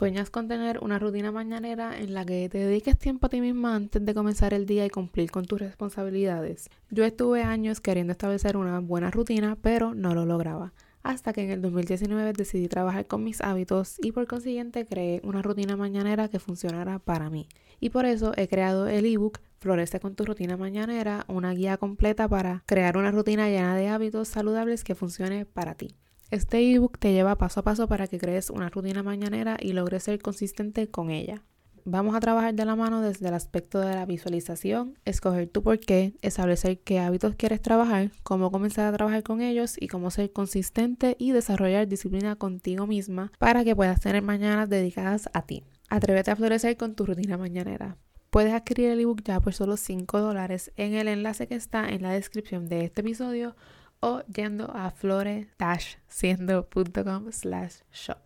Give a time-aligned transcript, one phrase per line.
[0.00, 3.74] Sueñas con tener una rutina mañanera en la que te dediques tiempo a ti misma
[3.74, 6.70] antes de comenzar el día y cumplir con tus responsabilidades.
[6.88, 10.72] Yo estuve años queriendo establecer una buena rutina, pero no lo lograba.
[11.02, 15.42] Hasta que en el 2019 decidí trabajar con mis hábitos y por consiguiente creé una
[15.42, 17.46] rutina mañanera que funcionara para mí.
[17.78, 22.26] Y por eso he creado el ebook Florece con tu rutina mañanera, una guía completa
[22.26, 25.94] para crear una rutina llena de hábitos saludables que funcione para ti.
[26.30, 30.04] Este ebook te lleva paso a paso para que crees una rutina mañanera y logres
[30.04, 31.42] ser consistente con ella.
[31.84, 35.80] Vamos a trabajar de la mano desde el aspecto de la visualización, escoger tu por
[35.80, 40.32] qué, establecer qué hábitos quieres trabajar, cómo comenzar a trabajar con ellos y cómo ser
[40.32, 45.64] consistente y desarrollar disciplina contigo misma para que puedas tener mañanas dedicadas a ti.
[45.88, 47.96] Atrévete a florecer con tu rutina mañanera.
[48.30, 52.02] Puedes adquirir el ebook ya por solo 5 dólares en el enlace que está en
[52.02, 53.56] la descripción de este episodio
[54.00, 58.18] o yendo a flore-siendo.com slash shop.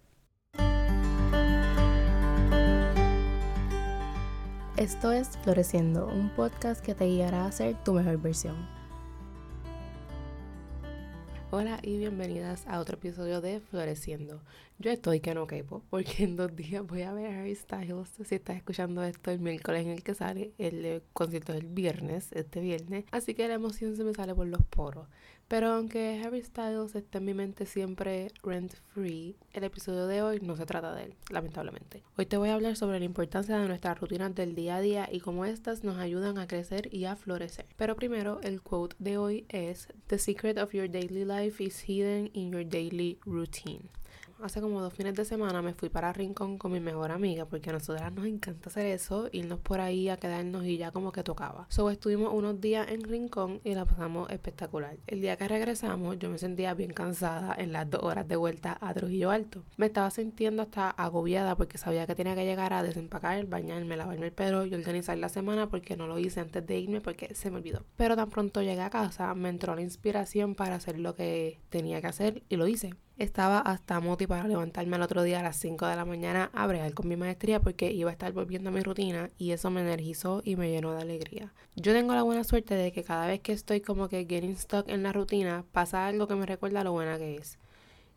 [4.76, 8.56] Esto es Floreciendo, un podcast que te guiará a ser tu mejor versión.
[11.52, 14.42] Hola y bienvenidas a otro episodio de Floreciendo.
[14.80, 18.08] Yo estoy que no quepo porque en dos días voy a ver Harry Styles.
[18.24, 22.58] Si estás escuchando esto el miércoles en el que sale, el concierto del viernes, este
[22.58, 23.04] viernes.
[23.12, 25.06] Así que la emoción se me sale por los poros.
[25.48, 30.40] Pero aunque Harry Styles está en mi mente siempre rent free, el episodio de hoy
[30.40, 32.02] no se trata de él, lamentablemente.
[32.16, 35.08] Hoy te voy a hablar sobre la importancia de nuestras rutinas del día a día
[35.12, 37.66] y cómo estas nos ayudan a crecer y a florecer.
[37.76, 42.30] Pero primero, el quote de hoy es: The secret of your daily life is hidden
[42.32, 43.90] in your daily routine
[44.42, 47.70] hace como dos fines de semana me fui para Rincón con mi mejor amiga porque
[47.70, 51.22] a nosotras nos encanta hacer eso, irnos por ahí a quedarnos y ya como que
[51.22, 51.66] tocaba.
[51.68, 54.96] So estuvimos unos días en Rincón y la pasamos espectacular.
[55.06, 58.78] El día que regresamos yo me sentía bien cansada en las dos horas de vuelta
[58.80, 59.62] a Trujillo Alto.
[59.76, 64.26] Me estaba sintiendo hasta agobiada porque sabía que tenía que llegar a desempacar, bañarme, lavarme
[64.26, 67.50] el pelo y organizar la semana porque no lo hice antes de irme porque se
[67.50, 67.84] me olvidó.
[67.96, 72.00] Pero tan pronto llegué a casa me entró la inspiración para hacer lo que tenía
[72.00, 72.94] que hacer y lo hice.
[73.16, 76.66] Estaba hasta moti para levantarme el otro día a las 5 de la mañana a
[76.66, 79.82] bregar con mi maestría porque iba a estar volviendo a mi rutina y eso me
[79.82, 81.54] energizó y me llenó de alegría.
[81.76, 84.88] Yo tengo la buena suerte de que cada vez que estoy como que getting stuck
[84.88, 87.56] en la rutina pasa algo que me recuerda lo buena que es.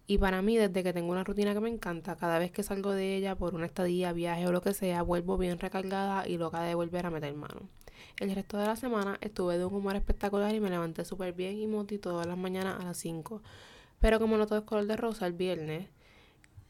[0.08, 2.92] Y para mí, desde que tengo una rutina que me encanta, cada vez que salgo
[2.92, 6.64] de ella por una estadía, viaje o lo que sea, vuelvo bien recargada y loca
[6.64, 7.70] de volver a meter mano.
[8.20, 11.60] El resto de la semana estuve de un humor espectacular y me levanté súper bien
[11.60, 13.44] y moti todas las mañanas a las 5
[14.00, 15.90] pero como no todo es color de rosa, el viernes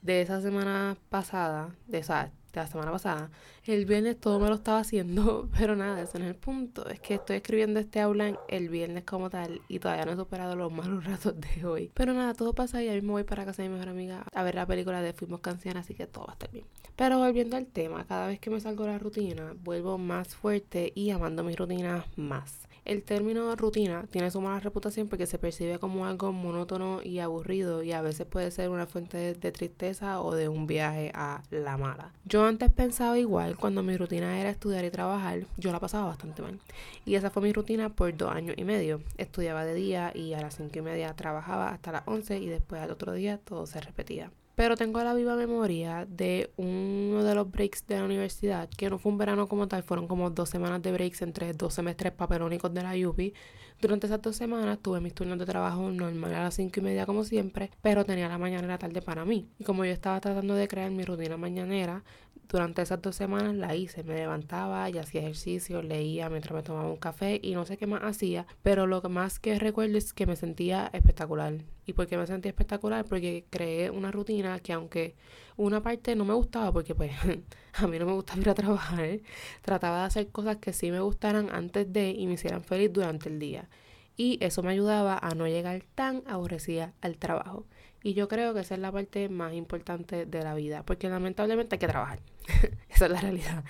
[0.02, 3.30] de esa semana pasada, de esa de la semana pasada,
[3.66, 6.88] el viernes todo me lo estaba haciendo, pero nada, ese no es el punto.
[6.90, 10.56] Es que estoy escribiendo este aula el viernes como tal y todavía no he superado
[10.56, 11.92] los malos ratos de hoy.
[11.94, 14.44] Pero nada, todo pasa y ahí mismo voy para casa de mi mejor amiga a
[14.44, 16.66] ver la película de Fuimos Canciana, así que todo va a estar bien.
[16.96, 20.92] Pero volviendo al tema, cada vez que me salgo de la rutina, vuelvo más fuerte
[20.96, 22.67] y amando mi rutina más.
[22.88, 27.84] El término rutina tiene su mala reputación porque se percibe como algo monótono y aburrido
[27.84, 31.76] y a veces puede ser una fuente de, tristeza o de un viaje a la
[31.76, 32.14] mala.
[32.24, 36.42] Yo antes pensaba igual, cuando mi rutina era estudiar y trabajar, yo la pasaba bastante
[36.42, 36.62] mal.
[37.06, 39.02] Y esa fue mi rutina por dos años y medio.
[39.18, 42.82] Estudiaba de día y a las cinco y media trabajaba hasta las once y después
[42.82, 44.32] al otro día todo se repetía.
[44.58, 48.98] Pero tengo la viva memoria de uno de los breaks de la universidad, que no
[48.98, 52.74] fue un verano como tal, fueron como dos semanas de breaks entre dos semestres papelónicos
[52.74, 53.36] de la UPI.
[53.80, 57.06] Durante esas dos semanas tuve mis turnos de trabajo normal a las cinco y media
[57.06, 59.48] como siempre, pero tenía la mañana y la tarde para mí.
[59.60, 62.04] Y como yo estaba tratando de crear mi rutina mañanera,
[62.50, 64.04] durante esas dos semanas la hice.
[64.04, 67.88] Me levantaba y hacía ejercicio, leía mientras me tomaba un café y no sé qué
[67.88, 68.48] más hacía.
[68.64, 71.54] Pero lo que más que recuerdo es que me sentía espectacular.
[71.86, 73.06] ¿Y por qué me sentía espectacular?
[73.06, 75.16] Porque creé una rutina que aunque
[75.58, 77.12] una parte no me gustaba, porque pues
[77.74, 79.20] a mí no me gusta ir a trabajar,
[79.62, 83.30] trataba de hacer cosas que sí me gustaran antes de y me hicieran feliz durante
[83.30, 83.68] el día.
[84.16, 87.66] Y eso me ayudaba a no llegar tan aborrecida al trabajo.
[88.04, 91.76] Y yo creo que esa es la parte más importante de la vida, porque lamentablemente
[91.76, 92.20] hay que trabajar.
[92.90, 93.64] esa es la realidad.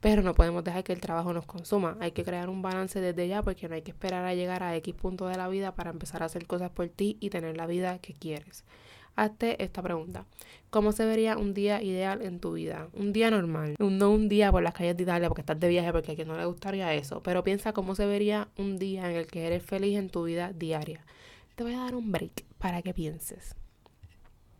[0.00, 1.96] Pero no podemos dejar que el trabajo nos consuma.
[2.00, 4.74] Hay que crear un balance desde ya, porque no hay que esperar a llegar a
[4.76, 7.66] X punto de la vida para empezar a hacer cosas por ti y tener la
[7.66, 8.64] vida que quieres.
[9.14, 10.24] Hazte esta pregunta.
[10.70, 12.88] ¿Cómo se vería un día ideal en tu vida?
[12.94, 13.76] Un día normal.
[13.78, 16.28] No un día por las calles de Italia porque estás de viaje porque a quien
[16.28, 17.22] no le gustaría eso.
[17.22, 20.52] Pero piensa cómo se vería un día en el que eres feliz en tu vida
[20.54, 21.04] diaria.
[21.56, 23.54] Te voy a dar un break para que pienses.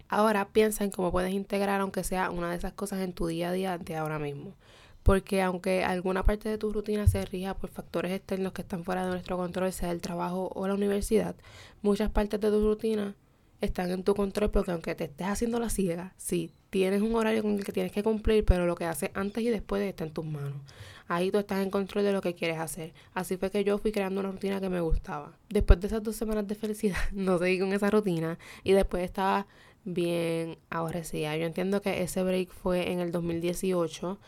[0.09, 3.49] Ahora piensa en cómo puedes integrar aunque sea una de esas cosas en tu día
[3.49, 4.55] a día de ahora mismo.
[5.03, 9.05] Porque aunque alguna parte de tu rutina se rija por factores externos que están fuera
[9.05, 11.35] de nuestro control, sea el trabajo o la universidad,
[11.81, 13.17] muchas partes de tu rutina
[13.63, 17.43] están en tu control porque aunque te estés haciendo la ciega, sí, tienes un horario
[17.43, 20.13] con el que tienes que cumplir, pero lo que haces antes y después está en
[20.13, 20.61] tus manos.
[21.07, 22.93] Ahí tú estás en control de lo que quieres hacer.
[23.15, 25.37] Así fue que yo fui creando una rutina que me gustaba.
[25.49, 29.47] Después de esas dos semanas de felicidad, no seguí con esa rutina y después estaba
[29.85, 31.37] bien aborrecida.
[31.37, 34.19] Yo entiendo que ese break fue en el 2018.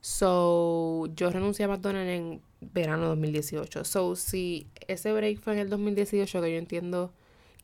[0.00, 3.84] So, yo renuncié a McDonald's en verano 2018.
[3.84, 7.12] So, si ese break fue en el 2018, que yo entiendo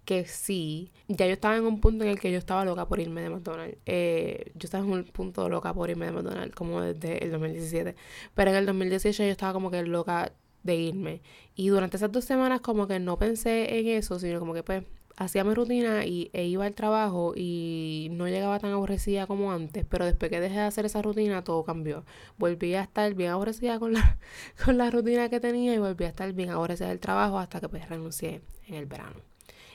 [0.04, 3.00] que sí, ya yo estaba en un punto en el que yo estaba loca por
[3.00, 3.78] irme de McDonald's.
[3.86, 7.94] Eh, yo estaba en un punto loca por irme de McDonald's, como desde el 2017.
[8.34, 10.32] Pero en el 2018 yo estaba como que loca
[10.62, 11.22] de irme.
[11.54, 14.84] Y durante esas dos semanas como que no pensé en eso, sino como que pues
[15.16, 19.84] hacía mi rutina y, e iba al trabajo y no llegaba tan aborrecida como antes,
[19.86, 22.04] pero después que dejé de hacer esa rutina todo cambió.
[22.38, 24.18] Volví a estar bien aborrecida con la,
[24.64, 27.68] con la rutina que tenía y volví a estar bien aborrecida del trabajo hasta que
[27.68, 29.29] pues renuncié en el verano.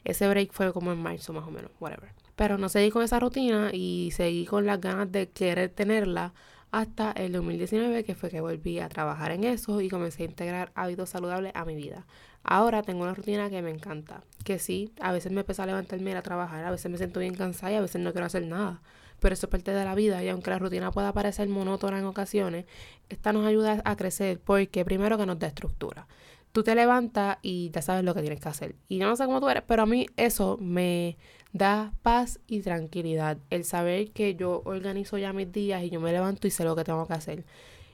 [0.05, 2.11] Ese break fue como en marzo más o menos, whatever.
[2.37, 6.33] Pero no seguí con esa rutina y seguí con las ganas de querer tenerla
[6.71, 10.71] hasta el 2019 que fue que volví a trabajar en eso y comencé a integrar
[10.75, 12.05] hábitos saludables a mi vida.
[12.43, 16.11] Ahora tengo una rutina que me encanta, que sí, a veces me pesa levantarme y
[16.11, 18.45] ir a trabajar, a veces me siento bien cansada y a veces no quiero hacer
[18.45, 18.81] nada,
[19.19, 22.05] pero eso es parte de la vida y aunque la rutina pueda parecer monótona en
[22.05, 22.65] ocasiones,
[23.09, 26.07] esta nos ayuda a crecer porque primero que nos da estructura.
[26.55, 28.75] Tú te levantas y ya sabes lo que tienes que hacer.
[28.87, 31.17] Y yo no sé cómo tú eres, pero a mí eso me
[31.51, 33.39] da paz y tranquilidad.
[33.49, 36.73] El saber que yo organizo ya mis días y yo me levanto y sé lo
[36.77, 37.43] que tengo que hacer.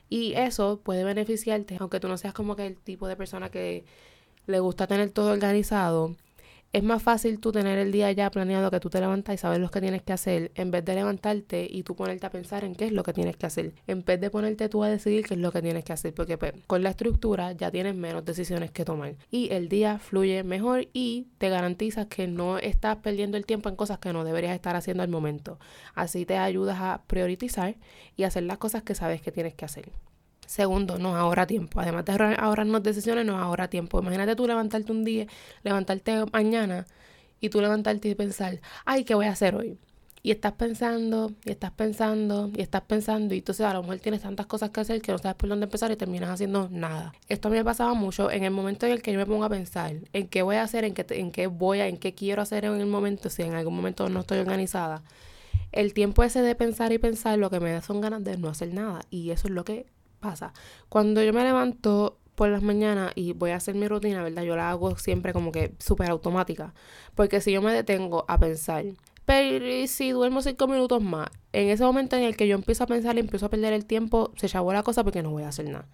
[0.09, 3.83] Y eso puede beneficiarte, aunque tú no seas como que el tipo de persona que
[4.45, 6.15] le gusta tener todo organizado,
[6.73, 9.59] es más fácil tú tener el día ya planeado que tú te levantas y sabes
[9.59, 12.75] lo que tienes que hacer, en vez de levantarte y tú ponerte a pensar en
[12.75, 15.33] qué es lo que tienes que hacer, en vez de ponerte tú a decidir qué
[15.33, 18.71] es lo que tienes que hacer, porque pues, con la estructura ya tienes menos decisiones
[18.71, 23.45] que tomar y el día fluye mejor y te garantizas que no estás perdiendo el
[23.45, 25.59] tiempo en cosas que no deberías estar haciendo al momento.
[25.95, 27.75] Así te ayudas a priorizar
[28.15, 29.91] y hacer las cosas que sabes que tienes que hacer.
[30.51, 31.79] Segundo, nos ahorra tiempo.
[31.79, 34.01] Además de ahorrarnos decisiones, nos ahorra tiempo.
[34.01, 35.25] Imagínate tú levantarte un día,
[35.63, 36.85] levantarte mañana
[37.39, 39.77] y tú levantarte y pensar, ay, ¿qué voy a hacer hoy?
[40.21, 44.23] Y estás pensando, y estás pensando, y estás pensando, y entonces a lo mejor tienes
[44.23, 47.13] tantas cosas que hacer que no sabes por dónde empezar y terminas haciendo nada.
[47.29, 49.45] Esto a mí me pasaba mucho en el momento en el que yo me pongo
[49.45, 52.13] a pensar en qué voy a hacer, en qué, en qué voy a, en qué
[52.13, 55.01] quiero hacer en el momento, si en algún momento no estoy organizada.
[55.71, 58.49] El tiempo ese de pensar y pensar lo que me da son ganas de no
[58.49, 59.03] hacer nada.
[59.09, 59.85] Y eso es lo que
[60.21, 60.53] pasa?
[60.87, 64.43] Cuando yo me levanto por las mañanas y voy a hacer mi rutina, ¿verdad?
[64.43, 66.73] Yo la hago siempre como que súper automática.
[67.15, 68.85] Porque si yo me detengo a pensar,
[69.25, 72.87] pero si duermo cinco minutos más, en ese momento en el que yo empiezo a
[72.87, 75.49] pensar y empiezo a perder el tiempo, se chavó la cosa porque no voy a
[75.49, 75.87] hacer nada.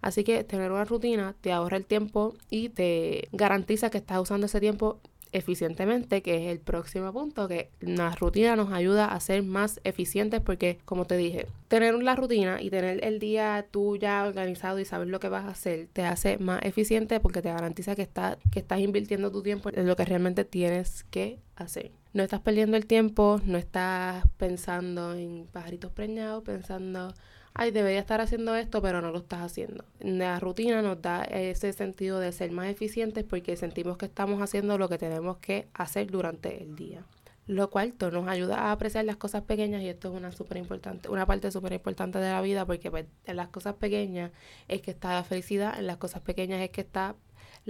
[0.00, 4.46] Así que tener una rutina te ahorra el tiempo y te garantiza que estás usando
[4.46, 5.00] ese tiempo
[5.32, 10.40] eficientemente, que es el próximo punto, que la rutina nos ayuda a ser más eficientes
[10.40, 14.84] porque, como te dije, tener la rutina y tener el día tú ya organizado y
[14.84, 18.38] saber lo que vas a hacer te hace más eficiente porque te garantiza que, está,
[18.50, 21.92] que estás invirtiendo tu tiempo en lo que realmente tienes que hacer.
[22.12, 27.14] No estás perdiendo el tiempo, no estás pensando en pajaritos preñados, pensando
[27.54, 29.84] ay, debería estar haciendo esto, pero no lo estás haciendo.
[30.00, 34.78] La rutina nos da ese sentido de ser más eficientes porque sentimos que estamos haciendo
[34.78, 37.04] lo que tenemos que hacer durante el día.
[37.46, 41.08] Lo cuarto nos ayuda a apreciar las cosas pequeñas y esto es una super importante,
[41.08, 44.30] una parte súper importante de la vida porque pues, en las cosas pequeñas
[44.68, 47.16] es que está la felicidad, en las cosas pequeñas es que está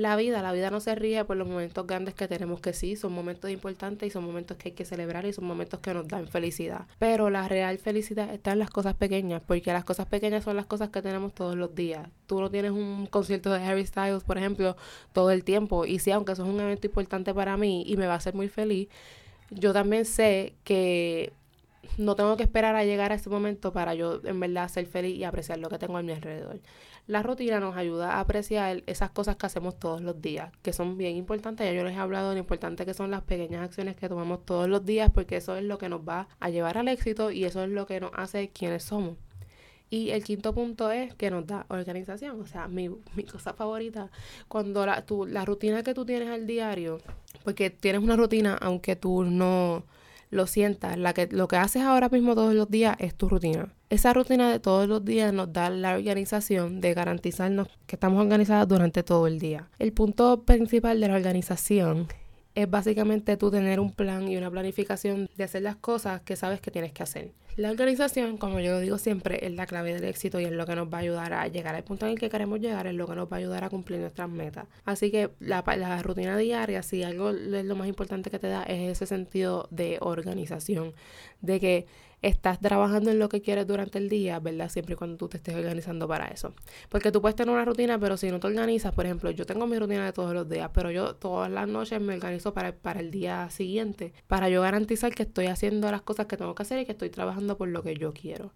[0.01, 2.97] la vida, la vida no se ríe por los momentos grandes que tenemos que sí,
[2.97, 6.09] son momentos importantes y son momentos que hay que celebrar y son momentos que nos
[6.09, 6.87] dan felicidad.
[6.99, 10.65] Pero la real felicidad está en las cosas pequeñas, porque las cosas pequeñas son las
[10.65, 12.09] cosas que tenemos todos los días.
[12.27, 14.77] Tú no tienes un concierto de Harry Styles, por ejemplo,
[15.13, 15.85] todo el tiempo.
[15.85, 18.35] Y sí, aunque eso es un evento importante para mí y me va a hacer
[18.35, 18.89] muy feliz,
[19.51, 21.33] yo también sé que
[21.99, 25.17] no tengo que esperar a llegar a ese momento para yo en verdad ser feliz
[25.17, 26.61] y apreciar lo que tengo a mi alrededor.
[27.07, 30.97] La rutina nos ayuda a apreciar esas cosas que hacemos todos los días, que son
[30.97, 31.67] bien importantes.
[31.67, 34.45] Ya yo les he hablado de lo importante que son las pequeñas acciones que tomamos
[34.45, 37.45] todos los días, porque eso es lo que nos va a llevar al éxito y
[37.45, 39.17] eso es lo que nos hace quienes somos.
[39.93, 42.41] Y el quinto punto es que nos da organización.
[42.41, 44.09] O sea, mi, mi cosa favorita,
[44.47, 46.99] cuando la, tu, la rutina que tú tienes al diario,
[47.43, 49.85] porque tienes una rutina aunque tú no
[50.31, 53.75] lo sientas, la que, lo que haces ahora mismo todos los días es tu rutina.
[53.89, 58.69] Esa rutina de todos los días nos da la organización de garantizarnos que estamos organizadas
[58.69, 59.69] durante todo el día.
[59.79, 62.07] El punto principal de la organización
[62.55, 66.61] es básicamente tú tener un plan y una planificación de hacer las cosas que sabes
[66.61, 67.33] que tienes que hacer.
[67.57, 70.77] La organización, como yo digo siempre, es la clave del éxito y es lo que
[70.77, 73.07] nos va a ayudar a llegar al punto en el que queremos llegar, es lo
[73.07, 74.67] que nos va a ayudar a cumplir nuestras metas.
[74.85, 78.63] Así que la, la rutina diaria, si algo es lo más importante que te da,
[78.63, 80.95] es ese sentido de organización,
[81.41, 81.87] de que
[82.23, 84.69] estás trabajando en lo que quieres durante el día, ¿verdad?
[84.69, 86.55] Siempre y cuando tú te estés organizando para eso.
[86.89, 89.67] Porque tú puedes tener una rutina, pero si no te organizas, por ejemplo, yo tengo
[89.67, 93.01] mi rutina de todos los días, pero yo todas las noches me organizo para, para
[93.01, 96.81] el día siguiente, para yo garantizar que estoy haciendo las cosas que tengo que hacer
[96.81, 98.53] y que estoy trabajando por lo que yo quiero.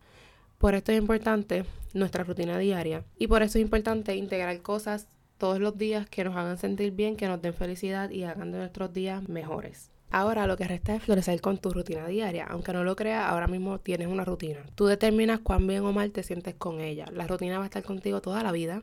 [0.58, 5.58] Por esto es importante nuestra rutina diaria y por eso es importante integrar cosas todos
[5.58, 8.92] los días que nos hagan sentir bien, que nos den felicidad y hagan de nuestros
[8.92, 9.90] días mejores.
[10.10, 12.44] Ahora lo que resta es florecer con tu rutina diaria.
[12.44, 14.60] Aunque no lo creas, ahora mismo tienes una rutina.
[14.76, 17.06] Tú determinas cuán bien o mal te sientes con ella.
[17.12, 18.80] La rutina va a estar contigo toda la vida.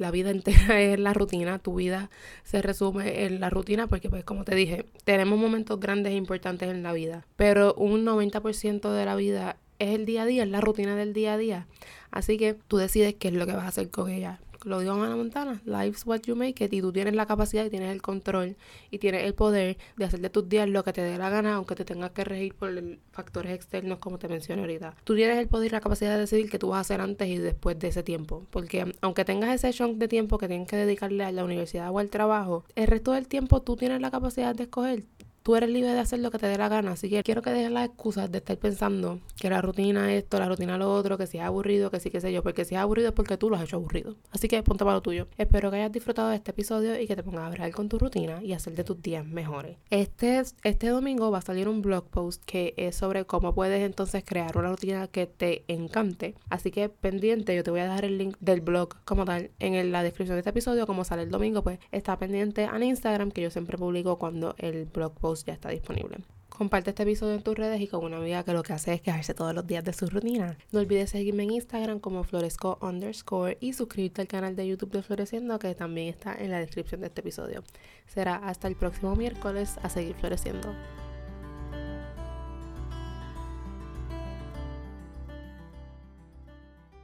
[0.00, 2.10] La vida entera es la rutina, tu vida
[2.42, 6.70] se resume en la rutina porque pues como te dije, tenemos momentos grandes e importantes
[6.70, 10.48] en la vida, pero un 90% de la vida es el día a día, es
[10.48, 11.66] la rutina del día a día.
[12.10, 14.94] Así que tú decides qué es lo que vas a hacer con ella lo digo
[14.96, 17.92] en Ana Montana, life's what you make it y tú tienes la capacidad y tienes
[17.92, 18.56] el control
[18.90, 21.54] y tienes el poder de hacer de tus días lo que te dé la gana,
[21.54, 22.70] aunque te tengas que regir por
[23.12, 24.94] factores externos como te mencioné ahorita.
[25.04, 27.28] Tú tienes el poder y la capacidad de decidir qué tú vas a hacer antes
[27.28, 30.76] y después de ese tiempo, porque aunque tengas ese chunk de tiempo que tienes que
[30.76, 34.54] dedicarle a la universidad o al trabajo, el resto del tiempo tú tienes la capacidad
[34.54, 35.04] de escoger
[35.42, 36.92] tú eres libre de hacer lo que te dé la gana.
[36.92, 40.48] Así que quiero que dejes las excusas de estar pensando que la rutina esto, la
[40.48, 42.42] rutina lo otro, que si es aburrido, que sí, que sé yo.
[42.42, 44.16] Porque si es aburrido es porque tú lo has hecho aburrido.
[44.30, 45.28] Así que ponte para lo tuyo.
[45.38, 47.98] Espero que hayas disfrutado de este episodio y que te pongas a hablar con tu
[47.98, 49.76] rutina y hacer de tus días mejores.
[49.90, 54.24] Este, este domingo va a salir un blog post que es sobre cómo puedes entonces
[54.24, 56.34] crear una rutina que te encante.
[56.48, 59.92] Así que pendiente, yo te voy a dejar el link del blog como tal en
[59.92, 60.86] la descripción de este episodio.
[60.86, 64.86] Como sale el domingo, pues está pendiente a Instagram que yo siempre publico cuando el
[64.86, 66.18] blog ya está disponible.
[66.48, 69.00] Comparte este episodio en tus redes y con una amiga que lo que hace es
[69.00, 70.58] quejarse todos los días de su rutina.
[70.72, 75.02] No olvides seguirme en Instagram como floresco underscore y suscribirte al canal de YouTube de
[75.02, 77.64] Floreciendo que también está en la descripción de este episodio.
[78.06, 80.74] Será hasta el próximo miércoles a seguir floreciendo.